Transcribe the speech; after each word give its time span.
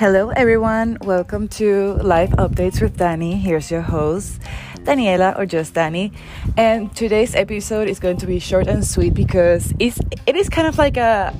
Hello, 0.00 0.30
everyone. 0.30 0.96
Welcome 1.02 1.46
to 1.60 1.92
Life 1.96 2.30
Updates 2.30 2.80
with 2.80 2.96
Dani. 2.96 3.38
Here's 3.38 3.70
your 3.70 3.82
host, 3.82 4.40
Daniela, 4.76 5.38
or 5.38 5.44
just 5.44 5.74
Dani. 5.74 6.14
And 6.56 6.96
today's 6.96 7.34
episode 7.34 7.86
is 7.86 8.00
going 8.00 8.16
to 8.16 8.26
be 8.26 8.38
short 8.38 8.66
and 8.66 8.82
sweet 8.82 9.12
because 9.12 9.74
it's, 9.78 10.00
it 10.24 10.36
is 10.36 10.48
kind 10.48 10.66
of 10.66 10.78
like 10.78 10.96
a 10.96 11.34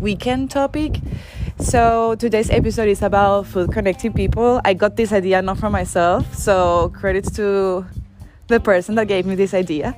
weekend 0.00 0.50
topic. 0.50 1.00
So 1.60 2.14
today's 2.16 2.50
episode 2.50 2.88
is 2.88 3.00
about 3.00 3.46
food 3.46 3.72
connecting 3.72 4.12
people. 4.12 4.60
I 4.66 4.74
got 4.74 4.96
this 4.96 5.10
idea 5.10 5.40
not 5.40 5.56
from 5.56 5.72
myself, 5.72 6.34
so 6.34 6.92
credits 6.94 7.30
to 7.36 7.86
the 8.54 8.60
person 8.60 8.94
that 8.94 9.06
gave 9.08 9.26
me 9.26 9.34
this 9.34 9.52
idea. 9.52 9.88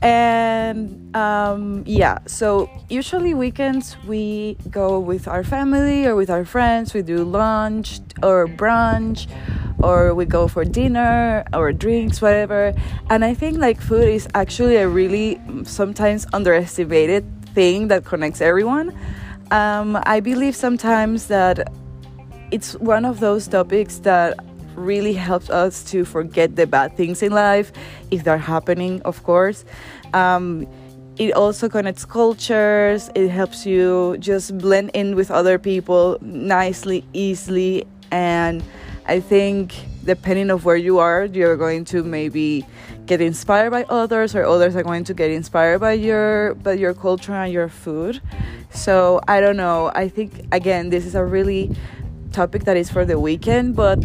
And 0.00 1.14
um, 1.14 1.84
yeah, 1.86 2.18
so 2.26 2.70
usually 2.88 3.34
weekends 3.34 3.96
we 4.06 4.56
go 4.70 4.98
with 4.98 5.28
our 5.28 5.44
family 5.44 6.06
or 6.06 6.14
with 6.16 6.30
our 6.30 6.44
friends. 6.44 6.94
We 6.94 7.02
do 7.02 7.22
lunch 7.22 8.00
or 8.22 8.46
brunch, 8.46 9.28
or 9.82 10.14
we 10.14 10.24
go 10.24 10.48
for 10.48 10.64
dinner 10.64 11.44
or 11.52 11.72
drinks, 11.72 12.22
whatever. 12.22 12.72
And 13.10 13.24
I 13.24 13.34
think 13.34 13.58
like 13.58 13.78
food 13.80 14.08
is 14.08 14.26
actually 14.34 14.76
a 14.76 14.88
really 14.88 15.40
sometimes 15.64 16.26
underestimated 16.32 17.24
thing 17.54 17.88
that 17.88 18.04
connects 18.04 18.40
everyone. 18.40 18.96
Um, 19.50 19.98
I 20.04 20.20
believe 20.20 20.54
sometimes 20.56 21.26
that 21.28 21.72
it's 22.50 22.74
one 22.76 23.04
of 23.04 23.20
those 23.20 23.46
topics 23.48 23.98
that 24.00 24.38
really 24.78 25.12
helps 25.12 25.50
us 25.50 25.82
to 25.90 26.04
forget 26.04 26.56
the 26.56 26.66
bad 26.66 26.96
things 26.96 27.22
in 27.22 27.32
life 27.32 27.72
if 28.10 28.24
they're 28.24 28.38
happening, 28.38 29.02
of 29.02 29.22
course. 29.22 29.64
Um, 30.14 30.66
it 31.18 31.32
also 31.34 31.68
connects 31.68 32.04
cultures, 32.04 33.10
it 33.14 33.28
helps 33.28 33.66
you 33.66 34.16
just 34.18 34.56
blend 34.58 34.90
in 34.94 35.16
with 35.16 35.30
other 35.30 35.58
people 35.58 36.16
nicely, 36.22 37.04
easily, 37.12 37.86
and 38.12 38.62
I 39.06 39.20
think 39.20 39.74
depending 40.04 40.50
of 40.50 40.64
where 40.64 40.76
you 40.76 40.98
are, 40.98 41.24
you're 41.24 41.56
going 41.56 41.84
to 41.86 42.04
maybe 42.04 42.64
get 43.06 43.20
inspired 43.20 43.70
by 43.70 43.84
others 43.88 44.34
or 44.34 44.44
others 44.44 44.76
are 44.76 44.82
going 44.82 45.02
to 45.04 45.14
get 45.14 45.30
inspired 45.30 45.80
by 45.80 45.92
your 45.92 46.54
by 46.56 46.74
your 46.74 46.94
culture 46.94 47.32
and 47.32 47.52
your 47.52 47.68
food. 47.68 48.20
So 48.70 49.20
I 49.26 49.40
don't 49.40 49.56
know. 49.56 49.90
I 49.94 50.08
think 50.08 50.46
again 50.52 50.90
this 50.90 51.04
is 51.04 51.14
a 51.14 51.24
really 51.24 51.74
topic 52.32 52.64
that 52.64 52.76
is 52.76 52.90
for 52.90 53.04
the 53.04 53.18
weekend, 53.18 53.74
but 53.74 53.98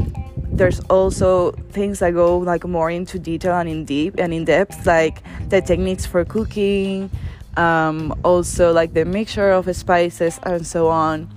there's 0.53 0.79
also 0.81 1.51
things 1.71 1.99
that 1.99 2.13
go 2.13 2.37
like 2.37 2.63
more 2.65 2.91
into 2.91 3.17
detail 3.17 3.55
and 3.55 3.67
in 3.67 3.85
deep 3.85 4.15
and 4.19 4.33
in 4.33 4.45
depth 4.45 4.85
like 4.85 5.23
the 5.49 5.61
techniques 5.61 6.05
for 6.05 6.23
cooking 6.23 7.09
um, 7.57 8.17
also 8.23 8.71
like 8.71 8.93
the 8.93 9.05
mixture 9.05 9.51
of 9.51 9.73
spices 9.75 10.39
and 10.43 10.65
so 10.65 10.87
on. 10.87 11.29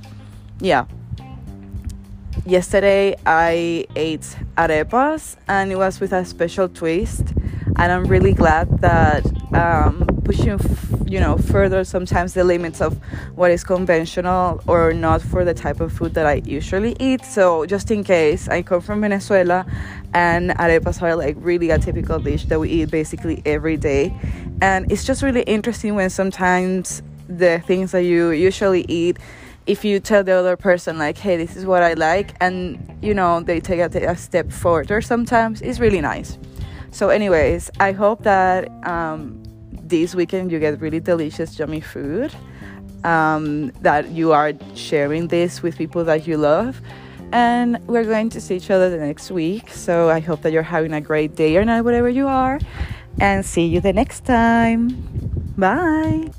Yeah. 0.60 0.86
Yesterday 2.44 3.16
i 3.26 3.86
ate 3.96 4.36
arepas 4.56 5.36
and 5.48 5.72
it 5.72 5.76
was 5.76 5.98
with 5.98 6.12
a 6.12 6.24
special 6.24 6.68
twist 6.68 7.32
and 7.76 7.92
i'm 7.92 8.04
really 8.04 8.32
glad 8.32 8.68
that 8.80 9.24
um, 9.54 10.06
pushing 10.24 10.58
you 11.06 11.20
know 11.20 11.38
further 11.38 11.84
sometimes 11.84 12.34
the 12.34 12.42
limits 12.44 12.80
of 12.80 12.98
what 13.36 13.50
is 13.50 13.62
conventional 13.62 14.60
or 14.66 14.92
not 14.92 15.22
for 15.22 15.44
the 15.44 15.54
type 15.54 15.80
of 15.80 15.92
food 15.92 16.14
that 16.14 16.26
I 16.26 16.42
usually 16.44 16.96
eat. 16.98 17.24
So 17.24 17.64
just 17.66 17.90
in 17.90 18.02
case, 18.02 18.48
I 18.48 18.62
come 18.62 18.80
from 18.80 19.00
Venezuela, 19.00 19.64
and 20.14 20.50
arepas 20.50 21.00
are 21.02 21.14
like 21.14 21.36
really 21.38 21.70
a 21.70 21.78
typical 21.78 22.18
dish 22.18 22.46
that 22.46 22.58
we 22.58 22.70
eat 22.70 22.90
basically 22.90 23.42
every 23.46 23.76
day, 23.76 24.14
and 24.60 24.90
it's 24.90 25.04
just 25.04 25.22
really 25.22 25.42
interesting 25.42 25.94
when 25.94 26.10
sometimes 26.10 27.02
the 27.28 27.60
things 27.66 27.92
that 27.92 28.02
you 28.02 28.30
usually 28.30 28.84
eat 28.88 29.18
if 29.66 29.84
you 29.84 29.98
tell 29.98 30.22
the 30.22 30.30
other 30.30 30.56
person 30.56 30.96
like 30.96 31.18
hey 31.18 31.36
this 31.36 31.56
is 31.56 31.66
what 31.66 31.82
i 31.82 31.92
like 31.94 32.36
and 32.40 32.78
you 33.02 33.12
know 33.12 33.40
they 33.40 33.58
take 33.58 33.80
a, 33.80 34.16
step 34.16 34.52
forward 34.52 34.92
or 34.92 35.00
sometimes 35.00 35.60
it's 35.60 35.80
really 35.80 36.00
nice 36.00 36.38
so 36.96 37.08
anyways 37.08 37.70
i 37.80 37.92
hope 37.92 38.22
that 38.22 38.60
um, 38.86 39.42
this 39.88 40.14
weekend 40.14 40.50
you 40.50 40.58
get 40.58 40.80
really 40.80 41.00
delicious, 41.00 41.58
yummy 41.58 41.80
food. 41.80 42.34
Um, 43.04 43.70
that 43.82 44.10
you 44.10 44.32
are 44.32 44.52
sharing 44.74 45.28
this 45.28 45.62
with 45.62 45.78
people 45.78 46.02
that 46.04 46.26
you 46.26 46.36
love. 46.36 46.80
And 47.32 47.78
we're 47.86 48.04
going 48.04 48.30
to 48.30 48.40
see 48.40 48.56
each 48.56 48.70
other 48.70 48.90
the 48.90 48.98
next 48.98 49.30
week. 49.30 49.70
So 49.70 50.10
I 50.10 50.20
hope 50.20 50.42
that 50.42 50.52
you're 50.52 50.62
having 50.62 50.92
a 50.92 51.00
great 51.00 51.36
day 51.36 51.56
or 51.56 51.64
night, 51.64 51.82
whatever 51.82 52.08
you 52.08 52.26
are. 52.26 52.58
And 53.20 53.44
see 53.44 53.66
you 53.66 53.80
the 53.80 53.92
next 53.92 54.24
time. 54.24 54.88
Bye. 55.56 56.30